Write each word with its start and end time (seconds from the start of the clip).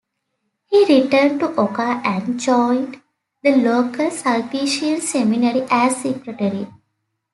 He 0.65 0.83
returned 0.83 1.39
to 1.41 1.49
Oka 1.55 2.01
and 2.03 2.39
joined 2.39 2.99
the 3.43 3.51
local 3.55 4.07
Sulpician 4.09 4.99
seminary 4.99 5.67
as 5.69 5.95
secretary. 6.01 6.65